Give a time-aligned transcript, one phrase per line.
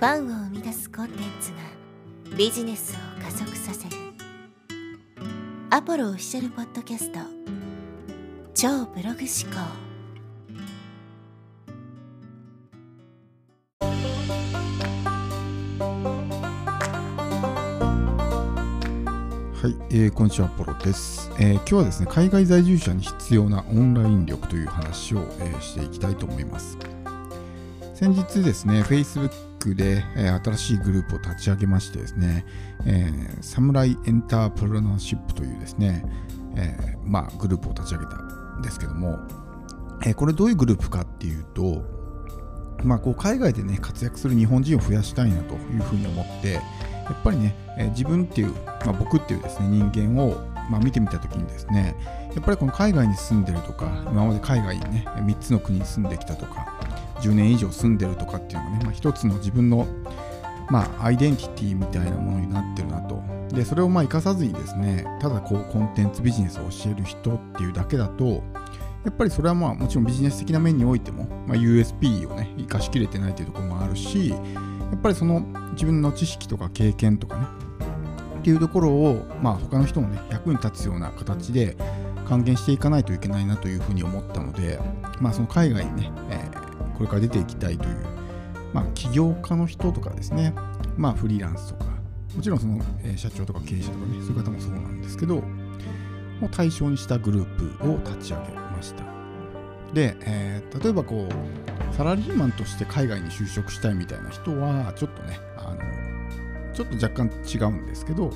[0.00, 1.58] ファンを生み出すコンテンツが
[2.34, 3.96] ビジネスを加速させる。
[5.68, 7.18] アポロオフィシャルポッドキャスト。
[8.54, 9.60] 超ブログ思考。
[19.52, 26.78] はい、えー、こんにちは、アポロです、えー、今日はですね、海外在住者に必要なオンライン力という話を、えー、していきたいと思います。
[27.92, 32.44] 先日ですね、Facebook で、え、新しいグループを立ち上げましてですね、
[32.86, 36.04] えー、サムライエンタープロナーシップというですね、
[36.56, 39.18] えー、まあ、グループを立ち上げたんですけども、
[40.04, 41.84] えー、これどういうグループかっていうと、
[42.82, 46.60] まあ、こう海外でね、活躍する日本人を増やしたいなというふうに思って、や
[47.12, 48.52] っぱりね、え、自分っていう、
[48.84, 50.36] まあ、僕っていうですね、人間を、
[50.70, 51.96] まあ、見てみたときにですね、
[52.34, 56.80] やっぱりこの海外に住んでるとか、今まで海外にね、3つの国に住んできたとか、
[57.20, 59.86] 10年以上住んでるとかっていうのがね、まあ、一つの自分の、
[60.70, 63.22] まあ、アイデンティティみたいなものになってるなと。
[63.54, 68.42] で、それをまあ生かさずにですね、ただこうコンテンツビジネスを教える人っていうだけだと、
[69.04, 74.36] やっぱりそれはまあもちろんビジネス的な面においても、まあ、USP をね、生かしきれてないというところもあるし、や
[74.96, 75.40] っぱりその
[75.72, 77.46] 自分の知識とか経験とかね、
[78.40, 81.76] っていうところを、まあ、他の人もね、役に立つような形で
[82.26, 84.78] 還元していかないといけないなというふうに思ったので、
[85.20, 86.49] まあ、その海外にね、え
[87.00, 87.96] これから出ていきたいという、
[88.74, 90.52] まあ、起業家の人とかですね、
[90.98, 91.86] まあ、フリーランスとか、
[92.36, 95.42] もちろんその、え、社長とか経営者とかね、そういう方もそうなんですけど、を
[96.50, 99.04] 対象にしたグループを立ち上げました。
[99.94, 108.30] で、えー、例えばこう、サラリーマンとして海外に就職したいみたいな人は、ちょっとね、あのちょっと若干違うんですけど、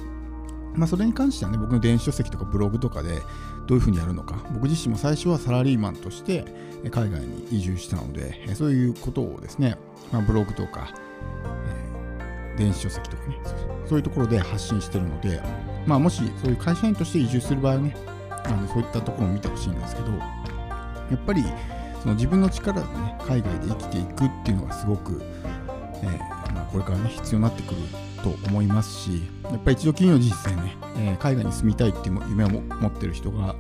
[0.77, 3.23] まあ、それに関してはね、僕の電子書籍とかブログとかで
[3.67, 6.45] どういうふうにやるのか、僕自身も最初はサラリーマンとして
[6.91, 9.77] 海外に移住したので、そういうことをですね、
[10.13, 10.93] まあ、ブログとか、
[11.67, 13.39] えー、電子書籍とかね
[13.89, 15.41] そういうところで発信してるので、
[15.87, 17.97] まあ、もしそういう会社員として移住する場合はね、
[18.45, 20.19] あのそういったところを見てほしいんですけど、や
[21.15, 21.45] っぱり
[22.03, 25.23] その自分の力でね、海外で生きていくっていうのがすごく、
[26.03, 27.81] えーまあ、これからね、必要になってくる
[28.25, 33.55] と思いますし、やっぱり一度きりの人生ね、えー、海外に住みたいっていう夢を持ってる人が、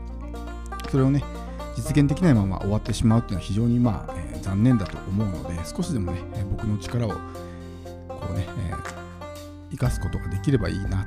[0.91, 1.23] それをね、
[1.77, 6.21] 実現できないまま終わってしまうっていうのは非常にまあ、えー、残念だと思うので、少しでもね、
[6.51, 7.17] 僕の力をこ
[8.31, 8.79] うね、えー、
[9.73, 11.07] 生かすことができればいいな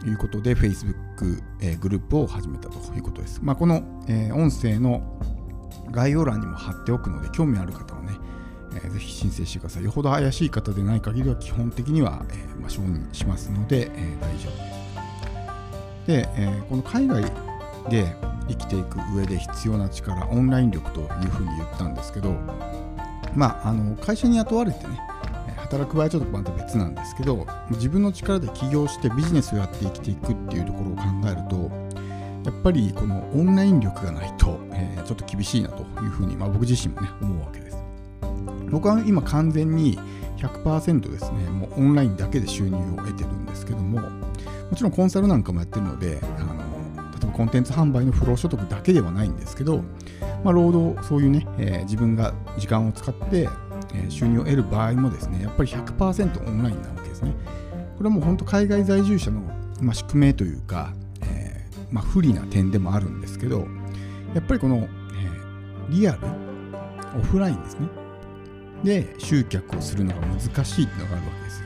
[0.00, 3.40] ということで、Facebook、えー、グループを始めたということです。
[3.42, 5.02] まあ、この、え、音声の
[5.90, 8.12] 概要欄にも貼っておくので、興味ある方はね、
[8.76, 9.84] えー、ぜひ申請してください。
[9.84, 16.06] よほど怪しい方でない限りは基本的には、えーまあ、承認しますので、えー、大丈夫です。
[16.06, 17.22] で、えー、この海外
[17.88, 18.14] で
[18.48, 22.34] 生きていく上で必要な力、オンライン力というふうに言ったんですけど、
[23.34, 25.00] まあ、あの会社に雇われてね、
[25.56, 31.70] 働く場合はちょっとまた別なんですけど、自分の力で起業してビジネスをやって生きていくっていうところを考えると、
[32.44, 37.81] やっぱりこのオンライン力がないと、えー、ちょっと厳しいなというふうに、まあ、僕自身もね、思うわけです。
[38.72, 39.98] 僕は今完全に
[40.38, 46.54] 100%ですね、もうオンラインだけで収入を得てるんですけども、もちろんコンサルなんかもやってるので、あの
[47.12, 49.84] 例えばコンテンツ販売の不労所得だけではないんですけど、
[50.42, 53.48] まあ、労働、そういうね、えー、自分が時間を使って、
[53.94, 57.34] え、収入を得る場合もですね、やっぱり100%オンラインなわけですね。
[57.98, 59.40] これはもう本当海外在住者の、
[59.80, 63.66] まあ、宿命というか、えー、まあ、不利な点でもあるんですけど、
[64.34, 64.88] やっぱりこの、え
[65.90, 66.18] リアル、
[67.20, 68.01] オフラインですね。
[68.82, 71.62] で集客をするのが難しいっていうのがあるわけです。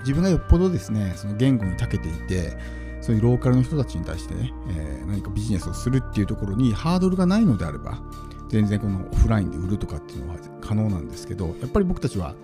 [0.00, 2.56] 自分がよっぽどですね、その言語に長けていて、
[3.00, 8.00] そういうローカルの人たちに対してね、えー、何かビジネスをするっていうところにハードルがないのであれば、
[8.48, 12.34] 全然このオフラインで売るとかっていうのは可能なんですけど、やっぱり僕たちは、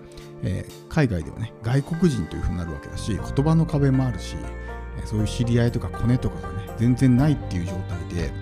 [0.42, 4.36] えー、海外ではね、外国人というふうになるわけだし、言葉の壁もあるし、
[5.04, 8.32] そういう知り合いとかコネとかがね、全然ないっていう状態で、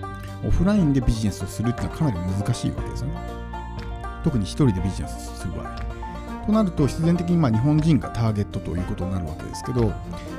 [0.45, 3.46] オフラインでビジネスをするっていうのはかなり難しいわけですよね。
[4.23, 5.97] 特に1人でビジネスする場合。
[6.47, 9.95] となると必然的にま日本人がターゲットということになるわけですけど、ま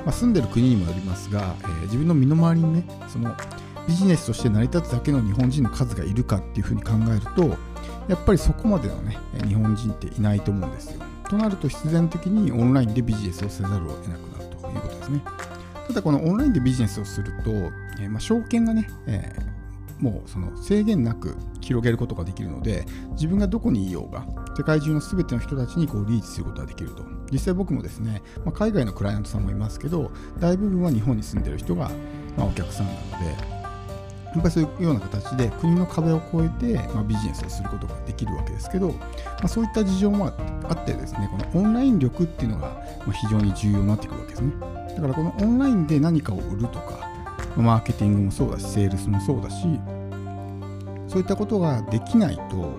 [0.06, 3.36] あ、住んでる国にもよりますが、えー、自分の身の回りにねその
[3.86, 7.58] ビジネスとして成り立つだけの日本人の数がいるかっていうふうに考えると
[8.08, 11.02] やっぱりそこまでのね日本人っていないと思うんですよ。
[11.28, 15.22] となると必然的にオンラインでビジネスをせざるを得なくなるということですね。
[15.88, 17.50] ただこのオンラインでビジネスをすると、
[18.00, 19.57] えー、ま証券がね、えー
[19.98, 24.24] もうその制限なく広げることができるので自分がどこにいようが
[24.56, 27.04] 世界中の全ての人たちにこうリーチすることができると。
[27.30, 31.90] 実際僕もですね、まあ、海外のクライアントさんもいますけど大部分は日本に住んでる人が、
[32.36, 33.58] まあ、お客さんなので、
[34.34, 38.96] やっぱりそういうような形で国の壁を越えて、まあ、ビジネスをすることができるわけですけど、ま
[39.44, 44.52] あ、そういった事情もあってですねこのオンライン力っていうのが非常に重要になってくるわけですね。
[44.94, 47.08] だからこのオンラインで何かを売るとか
[47.56, 49.56] マーケティングもそうだしセールスもそうだし
[51.08, 52.72] そういったことができないと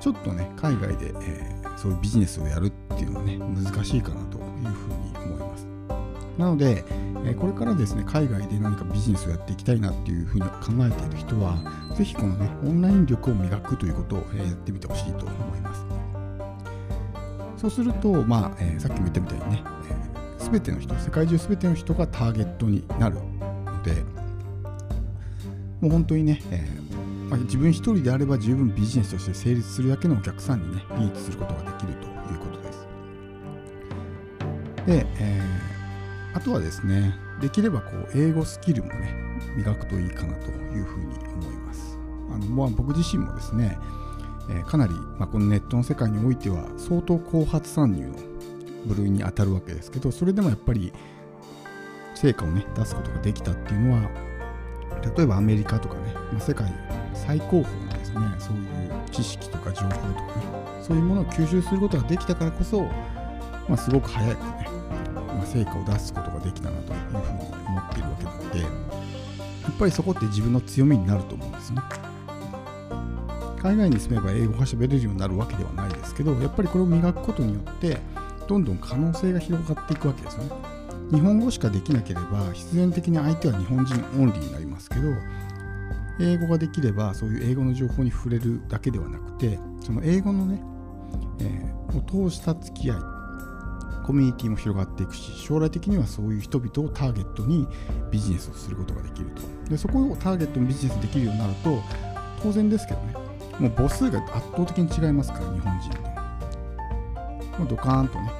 [0.00, 5.70] ちょっとね海外で、えー、そういうビジネスをやるっていうのはね難しいかなというふうに思います
[6.40, 6.84] なので、
[7.26, 11.58] えこれからですね、海外で何かビジネスをやっていきたいなっていうふうに考えている人は、
[11.94, 15.84] ぜひこのね、オンライン力を磨くということを、えやってみてほしいと思います。
[17.58, 19.64] そうすると、まあ、えー、さっきも言ったみたいにね、
[20.38, 23.18] す、え、べ、ての人、世界中すべての人がターゲットになる
[23.80, 24.02] ので、
[25.80, 32.86] もう本当にね、えー、まあ、自分一人であれば十分ビジネスとして成立するだけのお客さんにね、リーチすることができるということです。
[34.86, 35.70] で、えー
[36.32, 39.12] あとはですね、できればこう英語スキルもね、
[39.56, 41.98] 磨くといいかなというふうに思います。
[42.32, 43.76] あのまあ、僕自身もですね、
[44.48, 48.14] えー、かなり、まあ、このネットの世界においては相当後発参入の
[48.86, 50.92] 部類に当たるわけですけど、それでもやっぱり
[52.20, 54.10] 成果をね、出すことができたっていうのは、
[55.16, 56.70] 例えばアメリカとかね、まあ、世界
[57.14, 58.64] 最高峰のですね、そういう
[59.10, 64.68] 知識とか情報とかね、そういうものを吸収することができたからこそ、まあ、すごく早くね、
[65.14, 68.66] まあ、成果を出すことができたなというふうに思っているわけなのでや
[69.70, 71.80] っぱりそこって自分の強みになると思うんですね。
[73.62, 77.98] 海外に住めば英語が喋れるようになるわけではないですけどやっぱりこれを磨くことによって
[78.48, 80.79] どんどん可能性が広がっていくわけですよね。
[81.12, 85.02] 日本語しかできなければ必然的に相手は日本人オンリーになりますけど
[86.20, 90.62] 英語ができればそういう英語の情報に触れるだけではなくてその英語のね、
[91.40, 92.96] えー、を通した付き合い
[94.06, 97.66] コミュニティも広がっていくし将来的にはそういう人々をターゲットに
[98.10, 99.70] ビジネスをすることができると。
[99.70, 101.80] でそこをターゲットにビジネスできるようになると
[102.42, 103.14] 当然ですけどね
[103.60, 106.12] もう母数が圧倒的に違いますから日本人と、ま
[107.60, 108.32] あ、ドカーンとね、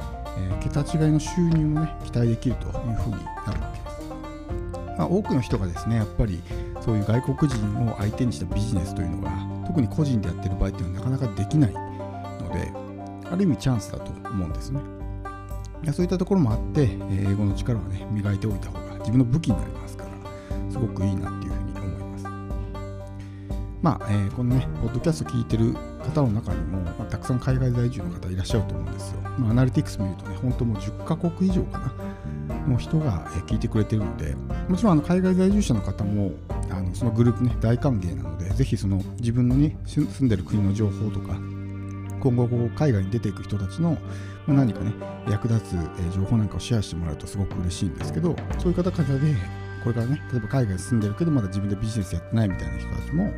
[0.50, 6.42] えー、桁違いの収入もね期待できるというふうになるわけです、まあ、多くの人がですねやっぱり
[6.81, 9.31] そういう外国人を相手にしたビジネスというのが
[9.66, 12.72] 特に個人でやってる場合っていうのはなかなかできないので
[13.31, 14.81] ある意味チャンスだと思うんですね
[15.92, 20.10] そういったところもあって、英語の力をね、磨いておいた方が自分の武器になりますから、
[20.70, 22.25] すごくいいなっていうふうに思います。
[23.81, 25.72] まあ、えー、このね、ポッドキャスト聞いてる
[26.04, 26.82] 方の中にも、
[27.30, 29.20] さん海外在住の方いらっしゃると思うんですよ。
[29.38, 34.34] ま、アナリティクス見るとね、本当もう10カ国以上かな、の人が聞いてくれてるので、
[34.68, 36.32] もちろんあの海外在住者の方も、
[36.70, 41.38] あのそのグループね、大歓迎なので、ぜひその自分のね、住んでる国の情報とか、
[42.20, 42.46] 今後
[42.76, 43.96] 海外に出ていく人たちの
[44.46, 44.92] 何かね
[45.28, 49.34] 役立つ情報なんかをシェアしてもらうとすごく嬉しいんですけどそういう方々で
[49.82, 53.30] これからね例えば海外に住んでるけどまだ自分でビジネスやってないみたいな人たちも、ま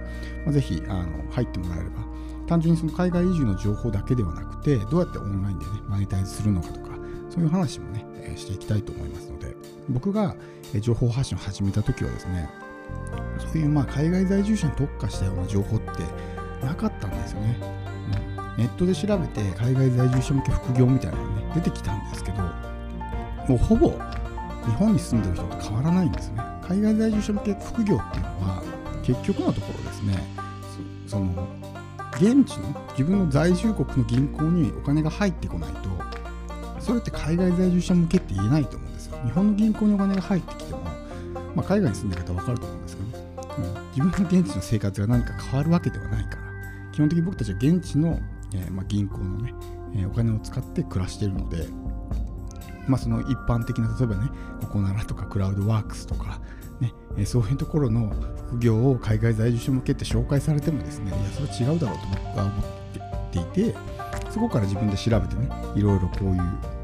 [0.48, 2.04] あ、ぜひあの入ってもらえれば
[2.46, 6.90] 単純にその海外移住の情報だけではなくてどうやってオンラインでねマネタイズするのかとか
[7.30, 8.04] そういう話もね
[8.36, 9.54] していきたいと思いますので
[9.88, 10.36] 僕が
[10.80, 12.48] 情報発信を始めた時はですね
[13.38, 17.82] そういうまあ海外在住者に特化したような情報ってなかったんですよね。
[18.58, 22.42] ネットで調べて海外在住者向け副業みたいなのがね出てきたんですけど
[23.48, 23.96] もうほぼ日
[24.72, 26.42] 本に住んでる人と変わらないんですね。
[26.62, 28.62] 海外在住者向け副業っていうのは
[29.02, 30.14] 結局のところですね
[31.06, 31.48] その
[32.16, 35.88] 現地の自分の在住国の銀行にお金が入ってこないと
[36.80, 39.18] それって海外在住者向けって言えないと思うんですよ。
[39.24, 40.80] 日本の銀行にお金が入ってきても、
[41.54, 43.24] まあ、海外に住んでる方は分かると思うんですけど、ね、
[43.58, 46.42] うん、自分の現地の生活が何か変わるわけではないから。
[46.92, 48.20] 基本的に僕たちは現地の
[48.54, 49.54] えー、まあ、銀行のね、
[49.94, 51.66] えー、お金を使って暮らしているので、
[52.86, 56.40] まあ、その一般的な例えばねココナラとかクラウドワークスとか、
[56.82, 58.12] ねえ、そういうところの
[58.48, 63.74] 副業を海外在住者向けって紹介されてもですねいやそれは違うだろうと僕は思っていて
[64.30, 66.34] そこから自分で調べてねいろいろこういう、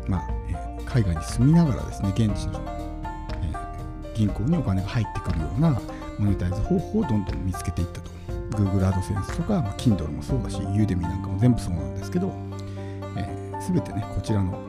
[0.06, 2.60] まあえ、海外に住みながらですね現地の、
[3.42, 5.80] え、銀行にお金が入ってくるような
[6.18, 8.18] モネタイズ方法をどんどん見つけていったと。
[8.50, 12.32] Google AdSense とか、まあ、Kindle もそうだし Udemy なんかも全部そうなんですけど、
[13.16, 14.67] えー、全てねこちらの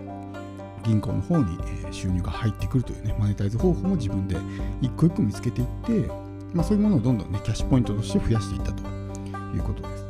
[0.90, 1.58] 銀行の方に、
[1.92, 4.36] 収入が入ってくるというねマネタイズ方法も自分で
[4.82, 6.08] 一個一個見つけていって、
[6.54, 8.84] まあ、そういうものをどんどんねキャッシュポイントとして増やしていったと
[9.56, 10.06] いうことです。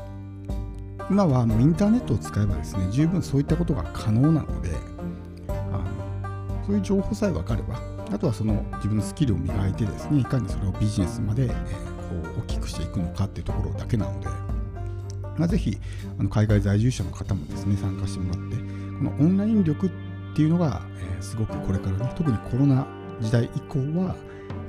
[1.09, 4.69] 今はあのインターネットを使えばですね十分そういったことが可能なので
[5.47, 7.81] あのそういう情報さえ分かれば
[8.11, 11.99] あとはその自分のスキルを磨いてですねいかにそれをビジネスまで、えー
[12.39, 14.27] 大きくしていくのかっていうところだけなので、
[15.37, 15.77] まあ、ぜひ
[16.17, 18.63] あの海外在住者の方もですね参加してもらってこ
[19.03, 20.08] のオンライン力って
[20.39, 22.87] ていうのが、えー、すごくこれからね特にコロナ
[23.19, 24.15] 時代以降はや、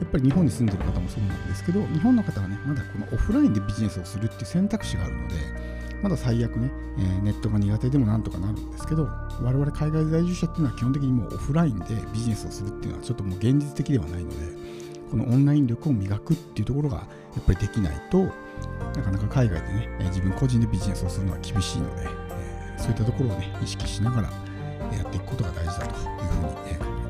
[0.05, 5.35] っぱり日本に住んでる方もそうなんですけど日本の方はねまだこのオフラインでビジネスをするっていう選択肢があるので
[6.03, 14.37] まだ最悪ね、えー、ネットが苦手でもなんとかなるんですけど我々海外在住者っていうのは基本的にもうオフラインでビジネスをするっていうのはちょっともう現実的ではないので
[15.09, 17.05] このオンライン力を磨くっていうところがや
[17.41, 18.25] っぱりできないと
[18.97, 24.50] なかなか海外でね、自分個人でビジネスをするのは厳しいので、えー、そういったところをね意識しながら
[24.97, 27.10] やっていくことが大事だというふうに考え